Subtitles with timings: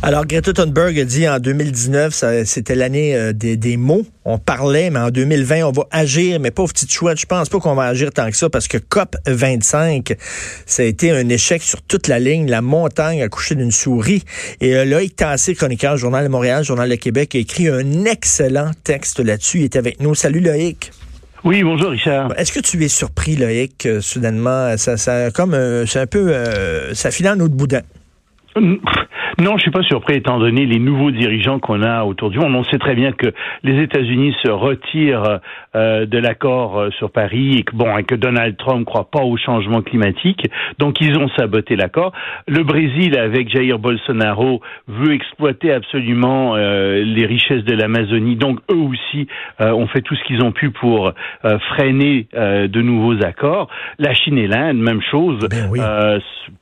[0.00, 4.06] Alors, Greta Thunberg a dit en 2019, c'était l'année euh, des, mots.
[4.24, 7.58] On parlait, mais en 2020, on va agir, mais pauvre petite chouette, je pense pas
[7.58, 10.14] qu'on va agir tant que ça parce que COP 25,
[10.66, 12.48] ça a été un échec sur toute la ligne.
[12.48, 14.22] La montagne a couché d'une souris.
[14.60, 18.70] Et euh, Loïc Tassé, chroniqueur, Journal de Montréal, Journal de Québec, a écrit un excellent
[18.84, 19.58] texte là-dessus.
[19.58, 20.14] Il est avec nous.
[20.14, 20.92] Salut Loïc.
[21.42, 22.32] Oui, bonjour Richard.
[22.38, 24.76] Est-ce que tu es surpris, Loïc, euh, soudainement?
[24.76, 26.32] Ça, ça comme c'est un peu
[26.94, 27.82] ça file en autre boudin.
[29.40, 32.56] Non, je suis pas surpris étant donné les nouveaux dirigeants qu'on a autour du monde.
[32.56, 33.28] On sait très bien que
[33.62, 35.38] les États-Unis se retirent
[35.76, 39.22] euh, de l'accord euh, sur Paris et que bon, et que Donald Trump croit pas
[39.22, 42.12] au changement climatique, donc ils ont saboté l'accord.
[42.48, 48.74] Le Brésil avec Jair Bolsonaro veut exploiter absolument euh, les richesses de l'Amazonie, donc eux
[48.74, 49.28] aussi
[49.60, 51.12] ont fait tout ce qu'ils ont pu pour
[51.70, 53.68] freiner de nouveaux accords.
[53.98, 55.70] La Chine et l'Inde, même chose, ben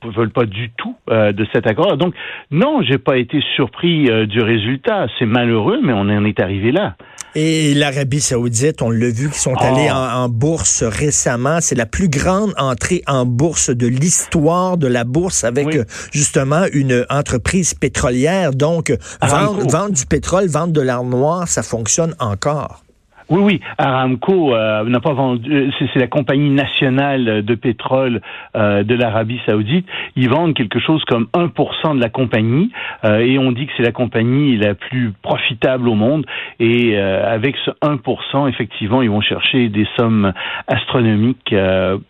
[0.05, 1.97] veulent pas du tout de cet accord.
[1.97, 2.15] Donc
[2.51, 5.07] non, j'ai pas été surpris du résultat.
[5.19, 6.97] C'est malheureux, mais on en est arrivé là.
[7.35, 10.21] Et l'Arabie saoudite, on l'a vu, qui sont allés ah.
[10.21, 11.59] en, bourse récemment.
[11.61, 15.69] C'est la plus grande entrée en bourse de l'histoire de la bourse avec
[16.13, 18.53] justement une entreprise pétrolière.
[18.53, 18.91] Donc,
[19.21, 22.86] vendre, vendre du pétrole, vendre de l'art noir, ça fonctionne encore.
[23.29, 23.61] Oui, oui.
[23.79, 25.53] Aramco euh, n'a pas vendu.
[25.53, 28.21] Euh, c'est la compagnie nationale de pétrole
[28.57, 29.87] euh, de l'Arabie Saoudite.
[30.15, 32.71] Ils vendent quelque chose comme 1% de la compagnie
[33.05, 36.25] et on dit que c'est la compagnie la plus profitable au monde.
[36.61, 40.33] Et avec ce 1%, effectivement, ils vont chercher des sommes
[40.67, 41.55] astronomiques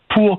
[0.09, 0.39] pour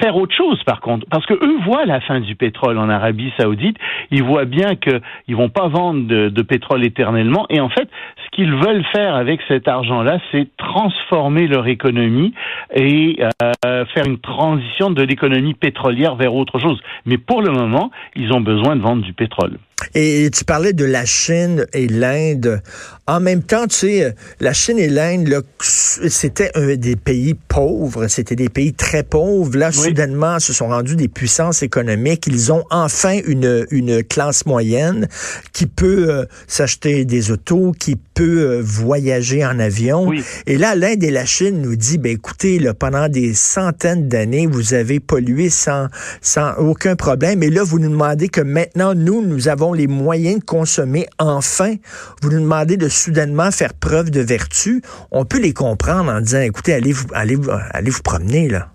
[0.00, 3.32] faire autre chose par contre, parce que eux voient la fin du pétrole en Arabie
[3.38, 3.76] Saoudite,
[4.10, 7.88] ils voient bien que ils vont pas vendre de, pétrole éternellement, et en fait,
[8.24, 12.32] ce qu'ils veulent faire avec cet argent-là, c'est transformer leur économie
[12.74, 16.80] et euh, faire une transition de l'économie pétrolière vers autre chose.
[17.04, 19.58] Mais pour le moment, ils ont besoin de vendre du pétrole.
[19.94, 22.60] Et tu parlais de la Chine et l'Inde.
[23.08, 28.50] En même temps, tu sais, la Chine et l'Inde, c'était des pays pauvres, c'était des
[28.50, 29.56] pays très pauvres.
[29.56, 32.26] Là, soudainement, se sont rendus des puissances économiques.
[32.26, 35.08] Ils ont enfin une, une classe moyenne
[35.54, 40.12] qui peut euh, s'acheter des autos, qui peut euh, voyager en avion.
[40.46, 44.46] Et là, l'Inde et la Chine nous dit, ben écoutez, là, pendant des centaines d'années,
[44.46, 45.86] vous avez pollué sans,
[46.20, 47.42] sans aucun problème.
[47.42, 51.76] Et là, vous nous demandez que maintenant, nous, nous avons les moyens de consommer enfin.
[52.20, 54.82] Vous nous demandez de soudainement faire preuve de vertu.
[55.10, 57.36] On peut les comprendre en disant, écoutez, allez vous, allez,
[57.70, 58.68] allez vous promener, là?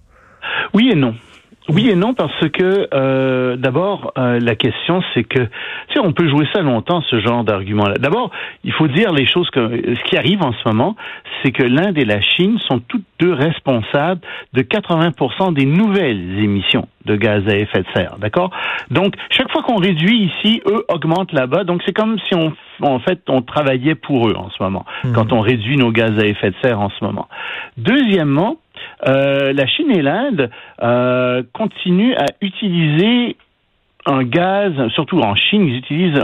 [0.74, 1.16] Oui et non.
[1.70, 6.12] Oui et non parce que euh, d'abord euh, la question c'est que tu sais on
[6.12, 7.96] peut jouer ça longtemps ce genre d'argument là.
[7.98, 8.32] D'abord
[8.66, 10.96] il faut dire les choses que ce qui arrive en ce moment
[11.42, 14.22] c'est que l'Inde et la Chine sont toutes deux responsables
[14.54, 18.50] de 80% des nouvelles émissions de gaz à effet de serre, d'accord?
[18.90, 21.66] Donc chaque fois qu'on réduit ici, eux augmentent là-bas.
[21.66, 25.14] Donc c'est comme si on en fait on travaillait pour eux en ce moment mmh.
[25.14, 27.28] quand on réduit nos gaz à effet de serre en ce moment.
[27.78, 28.58] Deuxièmement
[29.08, 30.50] euh, la Chine et l'Inde
[30.82, 33.36] euh, continuent à utiliser
[34.06, 36.22] un gaz, surtout en Chine, ils utilisent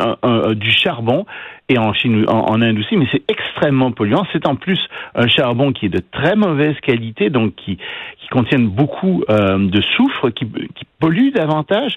[0.56, 1.26] du charbon
[1.70, 4.26] et en Chine, en, Inde aussi, mais c'est extrêmement polluant.
[4.34, 4.80] C'est en plus
[5.16, 7.78] un charbon qui est de très mauvaise qualité, donc qui,
[8.18, 11.96] qui contient beaucoup euh, de soufre, qui, qui pollue davantage.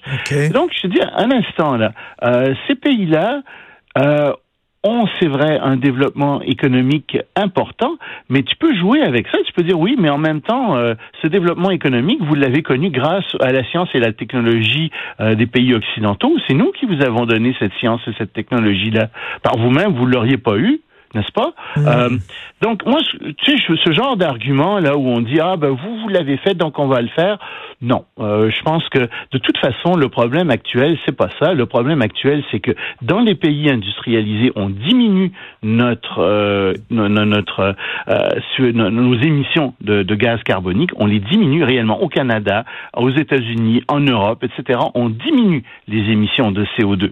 [0.53, 1.91] Donc, je veux dire, un instant là,
[2.65, 3.41] ces pays-là
[4.83, 7.97] ont, c'est vrai, un développement économique important,
[8.29, 9.37] mais tu peux jouer avec ça.
[9.45, 12.89] Tu peux dire oui, mais en même temps, euh, ce développement économique, vous l'avez connu
[12.89, 16.35] grâce à la science et la technologie euh, des pays occidentaux.
[16.47, 19.09] C'est nous qui vous avons donné cette science et cette technologie-là.
[19.41, 20.81] Par vous-même, vous l'auriez pas eu
[21.13, 21.53] n'est-ce pas?
[21.75, 21.87] Mmh.
[21.87, 22.09] euh,
[22.61, 22.99] Donc moi,
[23.37, 26.55] tu sais, ce genre d'argument là où on dit ah ben vous vous l'avez fait
[26.55, 27.37] donc on va le faire.
[27.81, 31.53] Non, euh, je pense que de toute façon le problème actuel c'est pas ça.
[31.53, 35.31] Le problème actuel c'est que dans les pays industrialisés on diminue
[35.61, 37.75] notre euh, notre
[38.07, 42.63] euh, nos émissions de, de, gaz carbonique, on les diminue réellement au Canada,
[42.95, 44.79] aux États-Unis, en Europe, etc.
[44.95, 47.11] On diminue les émissions de CO2,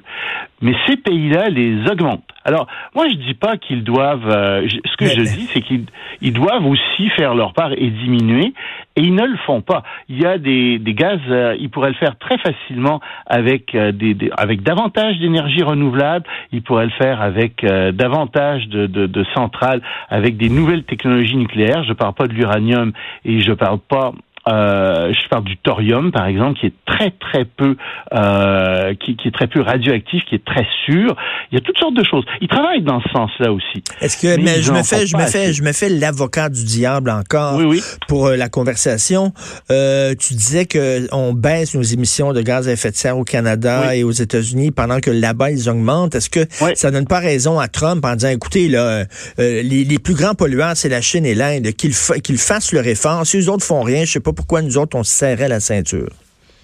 [0.62, 2.24] mais ces pays-là les augmentent.
[2.44, 3.91] Alors, moi, je dis pas qu'ils doivent.
[4.00, 8.54] Euh, ce que je dis, c'est qu'ils doivent aussi faire leur part et diminuer,
[8.96, 9.84] et ils ne le font pas.
[10.10, 13.92] Il y a des, des gaz, euh, ils pourraient le faire très facilement avec euh,
[13.92, 16.26] des, avec davantage d'énergie renouvelable.
[16.52, 21.84] Ils pourraient le faire avec davantage de, de, de, centrales, avec des nouvelles technologies nucléaires.
[21.84, 22.92] Je parle pas de l'uranium
[23.26, 24.12] et je parle pas
[24.48, 27.76] euh, je parle du thorium par exemple, qui est très très peu,
[28.14, 31.16] euh, qui, qui, est très peu radioactif, qui est très sûr.
[31.52, 32.24] Il y a toutes sortes de choses.
[32.42, 33.84] Ils travaillent dans ce sens-là aussi.
[34.02, 37.10] Est-ce que mais, je me fais, je me fais, je me fais l'avocat du diable
[37.10, 37.82] encore oui, oui.
[38.08, 39.34] pour euh, la conversation.
[39.70, 43.24] Euh, tu disais que on baisse nos émissions de gaz à effet de serre au
[43.24, 46.16] Canada et aux États-Unis pendant que là-bas ils augmentent.
[46.16, 46.46] Est-ce que
[46.76, 49.06] ça donne pas raison à Trump en disant, écoutez là,
[49.40, 51.94] euh, les, les, plus grands polluants c'est la Chine et l'Inde, qu'ils
[52.24, 53.26] qu'ils fassent leur effort.
[53.26, 55.60] Si les autres font rien, je sais pas pourquoi nous autres, on se serrait la
[55.60, 56.10] ceinture.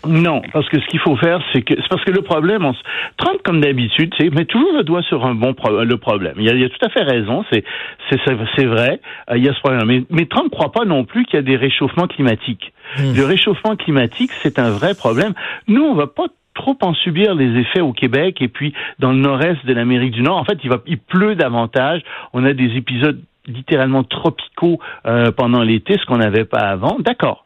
[0.06, 2.74] Non, parce que ce qu'il faut faire, c'est que c'est parce que le problème, on,
[3.18, 6.36] Trump comme d'habitude, c'est met toujours le doigt sur un bon le problème.
[6.38, 7.64] Il a, a, tout à fait raison, c'est
[8.10, 9.84] c'est vrai, euh, il y a ce problème.
[9.86, 12.74] Mais, mais Trump ne croit pas non plus qu'il y a des réchauffements climatiques.
[12.98, 13.14] Hmm.
[13.16, 15.34] Le réchauffement climatique, c'est un vrai problème.
[15.68, 19.20] Nous, on va pas trop en subir les effets au Québec et puis dans le
[19.20, 20.38] nord-est de l'Amérique du Nord.
[20.38, 22.02] En fait, il va, il pleut davantage.
[22.34, 26.98] On a des épisodes littéralement tropicaux euh, pendant l'été, ce qu'on n'avait pas avant.
[27.00, 27.44] D'accord.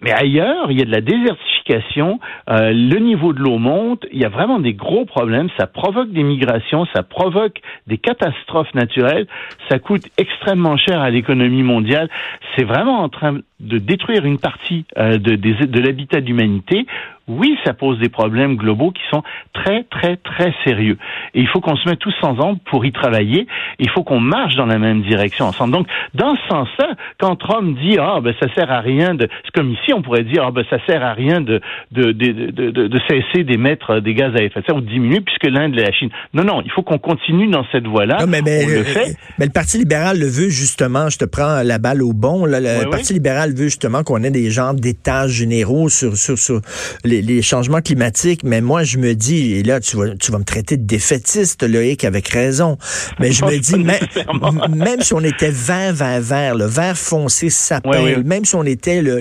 [0.00, 4.20] Mais ailleurs, il y a de la désertification, euh, le niveau de l'eau monte, il
[4.20, 9.26] y a vraiment des gros problèmes, ça provoque des migrations, ça provoque des catastrophes naturelles,
[9.68, 12.08] ça coûte extrêmement cher à l'économie mondiale,
[12.54, 16.86] c'est vraiment en train de détruire une partie euh, de, de, de l'habitat d'humanité
[17.28, 19.22] oui, ça pose des problèmes globaux qui sont
[19.52, 20.96] très, très, très sérieux.
[21.34, 23.46] Et il faut qu'on se mette tous ensemble pour y travailler.
[23.78, 25.72] Il faut qu'on marche dans la même direction ensemble.
[25.72, 29.52] Donc, dans ce sens-là, quand Trump dit ah ben ça sert à rien de, c'est
[29.54, 31.60] comme ici on pourrait dire ah ben ça sert à rien de
[31.92, 35.20] de de de, de, cesser d'émettre des gaz à effet de serre ou de diminuer
[35.20, 36.10] puisque l'Inde et la Chine.
[36.34, 38.26] Non non, il faut qu'on continue dans cette voie-là.
[38.26, 39.16] mais, mais, on le fait.
[39.38, 41.08] Mais le Parti libéral le veut justement.
[41.08, 42.44] Je te prends la balle au bon.
[42.44, 43.14] Là, le Oui, Parti oui.
[43.14, 46.60] libéral veut justement qu'on ait des genres d'états généraux sur sur sur
[47.04, 48.42] les, les changements climatiques.
[48.44, 51.62] Mais moi je me dis et là tu vas tu vas me traiter de défaitiste
[51.68, 52.76] Loïc avec raison.
[53.18, 56.96] Mais je Non, me dis même, même si on était vert vert vert, le vert
[56.96, 58.24] foncé sapin, Oui, oui.
[58.24, 59.20] même si on était le,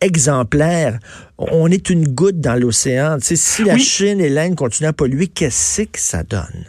[0.00, 0.98] exemplaires,
[1.38, 3.16] on est une goutte dans l'océan.
[3.18, 3.80] Tu sais, si la Oui.
[3.80, 6.64] Chine et l'Inde continuent à polluer, qu'est-ce que ça donne?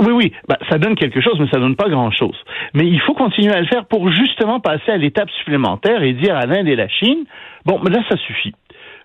[0.00, 2.34] Oui, oui, bah, ça donne quelque chose, mais ça donne pas grand-chose.
[2.74, 6.34] Mais il faut continuer à le faire pour justement passer à l'étape supplémentaire et dire
[6.34, 7.24] à l'Inde et la Chine,
[7.66, 8.52] bon, mais là, ça suffit.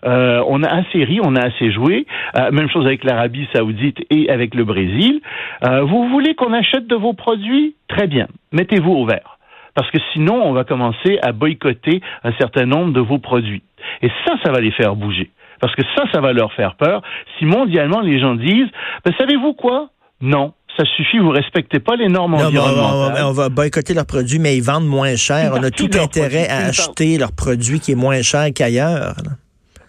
[0.06, 2.06] Euh, on a assez ri, on a assez joué.
[2.38, 5.22] Euh, même chose avec l'Arabie Saoudite et avec le Brésil.
[5.66, 7.76] Euh, vous voulez qu'on achète de vos produits?
[7.88, 9.38] Très bien, mettez-vous au vert.
[9.76, 13.62] Parce que sinon, on va commencer à boycotter un certain nombre de vos produits.
[14.02, 15.30] Et ça, ça va les faire bouger.
[15.62, 17.02] Parce que ça, ça va leur faire peur.
[17.38, 18.70] Si mondialement, les gens disent,
[19.06, 19.90] ben, savez-vous quoi?
[20.22, 23.14] Non, ça suffit, vous respectez pas les normes Non, mais on, va- on environnementales.
[23.24, 25.52] va, on va boycotter leurs produits, mais ils vendent moins cher.
[25.56, 29.14] On a tout intérêt à acheter leurs produits qui est moins cher qu'ailleurs.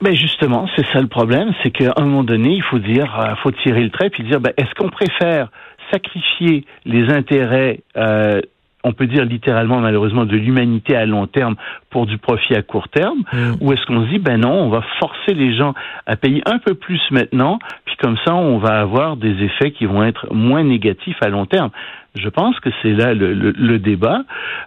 [0.01, 3.35] Ben justement, c'est ça le problème, c'est qu'à un moment donné, il faut dire, euh,
[3.43, 5.51] faut tirer le trait puis dire, ben, est-ce qu'on préfère
[5.93, 8.41] sacrifier les intérêts, euh,
[8.85, 11.57] on peut dire littéralement malheureusement de l'humanité à long terme
[11.91, 13.55] pour du profit à court terme, Mm.
[13.61, 15.75] ou est-ce qu'on se dit, ben non, on va forcer les gens
[16.07, 19.87] à payer un peu plus maintenant, puis comme ça, on va avoir des effets qui
[19.87, 21.71] vont être moins négatifs à long terme?
[22.15, 24.23] Je pense que c'est là le, le- le débat.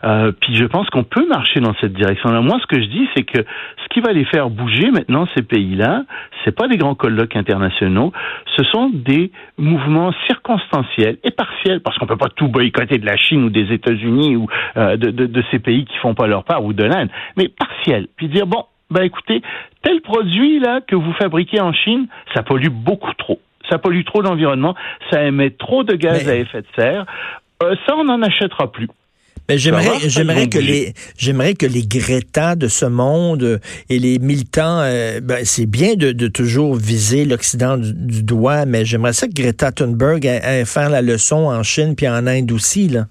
[0.05, 2.39] Euh, puis je pense qu'on peut marcher dans cette direction-là.
[2.39, 5.41] Moi, ce que je dis, c'est que ce qui va les faire bouger maintenant, ces
[5.43, 6.03] pays-là,
[6.45, 8.13] c'est pas des grands colloques internationaux,
[8.55, 13.17] ce sont des mouvements circonstanciels et partiels, parce qu'on peut pas tout boycotter de la
[13.17, 14.47] Chine ou des États-Unis ou
[14.77, 17.49] euh, de, de, de ces pays qui font pas leur part ou de l'Inde, mais
[17.49, 18.07] partiels.
[18.15, 19.41] Puis dire bon, ben écoutez,
[19.83, 23.39] tel produit là que vous fabriquez en Chine, ça pollue beaucoup trop.
[23.69, 24.75] Ça pollue trop l'environnement,
[25.09, 27.05] ça émet trop de gaz Mais- à effet de serre.
[27.63, 28.87] Euh, ça, on n'en achètera plus.
[29.47, 33.57] Ben, j'aimerais, j'aimerais que les, j'aimerais que les Greta de ce monde euh,
[33.89, 38.65] et les militants, euh, ben, c'est bien de, de toujours viser l'Occident du, du doigt,
[38.65, 42.51] mais j'aimerais ça que Greta Thunberg ait faire la leçon en Chine puis en Inde
[42.51, 43.05] aussi, là.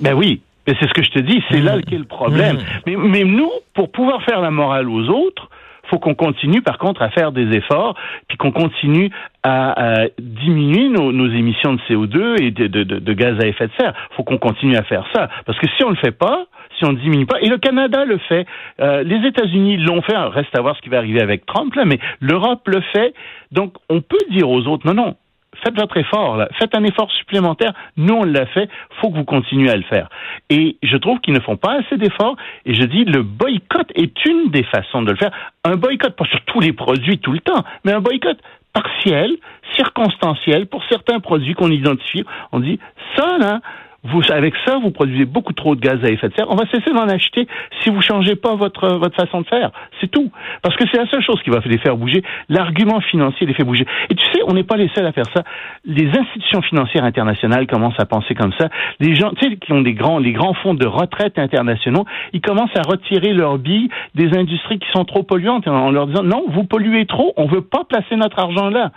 [0.00, 0.40] Ben oui,
[0.70, 1.64] mais c'est ce que je te dis, c'est Mm.
[1.64, 2.56] là qu'est le problème.
[2.56, 2.60] Mm.
[2.86, 5.48] Mais, mais nous, pour pouvoir faire la morale aux autres,
[5.90, 7.96] faut qu'on continue par contre à faire des efforts,
[8.28, 9.10] puis qu'on continue
[9.42, 13.46] à, à diminuer nos, nos émissions de CO2 et de, de, de, de gaz à
[13.48, 13.94] effet de serre.
[14.16, 15.28] faut qu'on continue à faire ça.
[15.46, 16.44] Parce que si on le fait pas,
[16.78, 18.46] si on ne diminue pas, et le Canada le fait,
[18.80, 21.84] euh, les États-Unis l'ont fait, reste à voir ce qui va arriver avec Trump, là,
[21.84, 23.12] mais l'Europe le fait.
[23.50, 25.16] Donc on peut dire aux autres, non, non,
[25.62, 26.48] faites votre effort, là.
[26.58, 27.72] faites un effort supplémentaire.
[27.96, 28.68] Nous, on l'a fait,
[29.00, 30.08] faut que vous continuez à le faire.
[30.48, 32.36] Et je trouve qu'ils ne font pas assez d'efforts.
[32.64, 35.32] Et je dis, le boycott est une des façons de le faire.
[35.64, 38.38] Un boycott, pas sur tous les produits tout le temps, mais un boycott
[38.72, 39.36] partiel,
[39.76, 42.24] circonstanciel, pour certains produits qu'on identifie.
[42.52, 42.78] On dit,
[43.16, 43.60] ça, là,
[44.02, 46.50] vous, avec ça, vous produisez beaucoup trop de gaz à effet de serre.
[46.50, 47.46] On va cesser d'en acheter
[47.82, 49.70] si vous changez pas votre votre façon de faire.
[50.00, 50.30] C'est tout.
[50.62, 52.22] Parce que c'est la seule chose qui va les faire bouger.
[52.48, 53.86] L'argument financier les fait bouger.
[54.08, 55.42] Et tu sais, on n'est pas les seuls à faire ça.
[55.84, 58.68] Les institutions financières internationales commencent à penser comme ça.
[59.00, 62.40] Les gens, tu sais, qui ont des grands, les grands fonds de retraite internationaux, ils
[62.40, 66.44] commencent à retirer leurs billes des industries qui sont trop polluantes en leur disant non,
[66.48, 68.92] vous polluez trop, on veut pas placer notre argent là.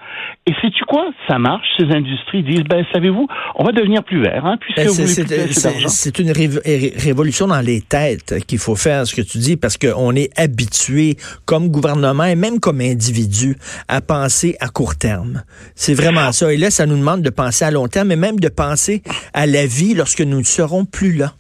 [0.46, 1.10] Et sais-tu quoi?
[1.28, 1.66] Ça marche.
[1.78, 6.32] Ces industries disent ben savez-vous, on va devenir plus vert, hein, puisque ben, c'est une
[6.32, 11.16] révolution dans les têtes qu'il faut faire, ce que tu dis, parce qu'on est habitué,
[11.46, 13.56] comme gouvernement et même comme individu,
[13.88, 15.44] à penser à court terme.
[15.76, 16.52] C'est vraiment ça.
[16.52, 19.02] Et là, ça nous demande de penser à long terme, et même de penser
[19.34, 21.32] à la vie lorsque nous ne serons plus là.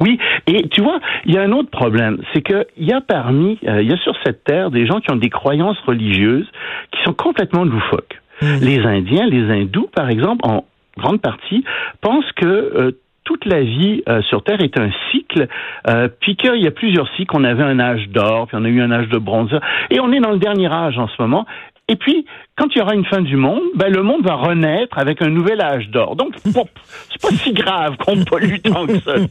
[0.00, 3.58] Oui, et tu vois, il y a un autre problème, c'est qu'il y a parmi,
[3.68, 6.50] euh, il y a sur cette terre des gens qui ont des croyances religieuses
[6.90, 8.19] qui sont complètement loufoques.
[8.42, 8.56] Mmh.
[8.60, 10.64] Les Indiens, les Hindous, par exemple, en
[10.96, 11.64] grande partie,
[12.00, 12.92] pensent que euh,
[13.24, 15.46] toute la vie euh, sur Terre est un cycle,
[15.88, 17.34] euh, puis qu'il y a plusieurs cycles.
[17.36, 19.50] On avait un âge d'or, puis on a eu un âge de bronze,
[19.90, 21.46] et on est dans le dernier âge en ce moment.
[21.86, 22.24] Et puis,
[22.56, 25.28] quand il y aura une fin du monde, ben, le monde va renaître avec un
[25.28, 26.14] nouvel âge d'or.
[26.14, 29.16] Donc, c'est pas si grave qu'on pollue tant que ça.
[29.16, 29.26] Là,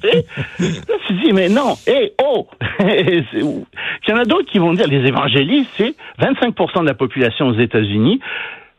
[1.07, 2.47] tu dis, mais non, hé, oh!
[2.81, 7.47] Il y en a d'autres qui vont dire, les évangélistes, c'est 25% de la population
[7.47, 8.19] aux États-Unis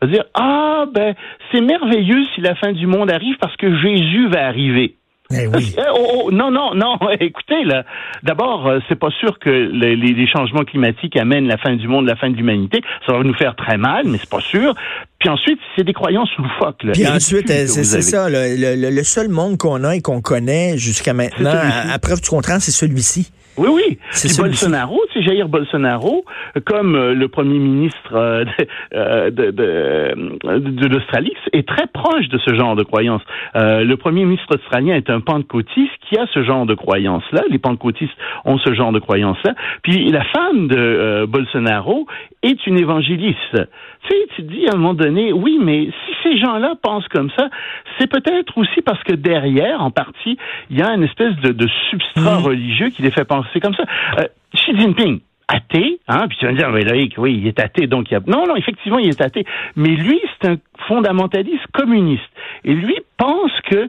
[0.00, 1.14] va dire ah ben
[1.50, 4.96] c'est merveilleux si la fin du monde arrive parce que Jésus va arriver.
[5.32, 5.74] Eh oui.
[5.80, 6.96] Eh, oh, oh, non, non, non.
[7.20, 7.84] Écoutez, là,
[8.22, 12.06] d'abord, euh, c'est pas sûr que les, les, changements climatiques amènent la fin du monde,
[12.06, 12.80] la fin de l'humanité.
[13.06, 14.74] Ça va nous faire très mal, mais c'est pas sûr.
[15.18, 16.82] Puis ensuite, c'est des croyances loufoques.
[16.82, 16.92] Là.
[16.92, 18.28] Puis ensuite, c'est ça.
[18.28, 22.60] Le, le, seul monde qu'on a et qu'on connaît jusqu'à maintenant, à, preuve du contraire,
[22.60, 23.30] c'est celui-ci.
[23.60, 23.98] Oui, oui.
[24.08, 26.24] C'est Bolsonaro, c'est Jair Bolsonaro,
[26.64, 28.46] comme euh, le premier ministre euh,
[28.94, 33.20] euh, de, de, de, l'Australie, est très proche de ce genre de croyances.
[33.54, 37.42] le premier ministre australien est un pentecôtiste qui a ce genre de croyances-là.
[37.50, 39.54] Les pentecôtistes ont ce genre de croyances-là.
[39.82, 42.06] Puis la femme de Bolsonaro
[42.42, 43.52] est une évangéliste.
[43.52, 47.30] Tu sais, tu dis à un moment donné, oui, mais si ces gens-là pensent comme
[47.36, 47.50] ça,
[47.98, 50.38] c'est peut-être aussi parce que derrière, en partie,
[50.70, 52.42] il y a une espèce de, de substrat mmh.
[52.42, 53.82] religieux qui les fait penser comme ça.
[54.20, 56.84] Euh, Xi Jinping, athée, hein, puis tu vas me dire, mais
[57.18, 58.20] oui, il est athée, donc il a...
[58.26, 59.44] Non, non, effectivement, il est athée.
[59.74, 62.22] Mais lui, c'est un fondamentaliste communiste.
[62.64, 63.88] Et lui pense que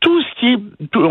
[0.00, 0.58] tout ce qui est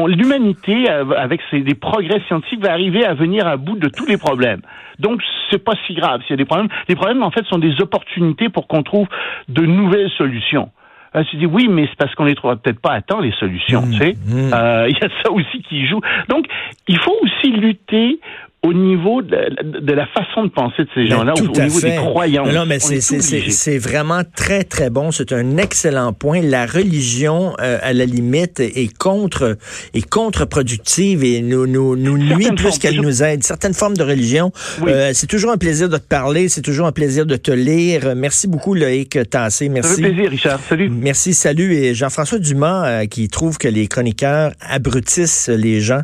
[0.07, 4.17] l'humanité avec ses des progrès scientifiques va arriver à venir à bout de tous les
[4.17, 4.61] problèmes.
[4.99, 6.69] Donc c'est pas si grave s'il y a des problèmes.
[6.87, 9.07] Les problèmes en fait sont des opportunités pour qu'on trouve
[9.49, 10.69] de nouvelles solutions.
[11.15, 13.31] Euh, tu dis oui, mais c'est parce qu'on les trouve peut-être pas à temps les
[13.33, 13.81] solutions.
[13.81, 14.53] Mmh, tu sais, mmh.
[14.53, 16.01] euh, il y a ça aussi qui joue.
[16.29, 16.45] Donc
[16.87, 18.19] il faut aussi lutter
[18.65, 22.51] au niveau de, la façon de penser de ces gens-là, au, niveau des croyances.
[22.51, 25.11] Non, mais c'est vraiment très, très bon.
[25.11, 26.41] C'est un excellent point.
[26.41, 29.57] La religion, euh, à la limite, est contre
[29.93, 33.43] est contre-productive et nous, nous, nous nuit plus qu'elle nous aide.
[33.43, 34.51] Certaines formes de religion.
[34.87, 36.49] Euh, c'est toujours un plaisir de te parler.
[36.49, 38.15] C'est toujours un plaisir de te lire.
[38.15, 39.69] Merci beaucoup, Loïc Tassé.
[39.69, 39.89] Merci.
[39.89, 40.59] Ça fait plaisir, Richard.
[40.59, 40.89] Salut.
[40.89, 41.75] Merci, salut.
[41.75, 46.01] Et Jean-François Dumas, euh, qui trouve que les chroniqueurs abrutissent les gens.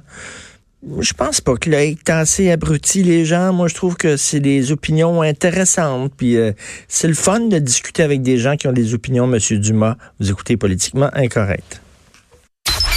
[1.00, 3.54] Je pense pas que là, assez abruti les gens.
[3.54, 6.12] Moi, je trouve que c'est des opinions intéressantes.
[6.18, 6.54] Puis euh,
[6.88, 9.98] c'est le fun de discuter avec des gens qui ont des opinions, Monsieur Dumas.
[10.20, 11.81] Vous écoutez politiquement incorrect.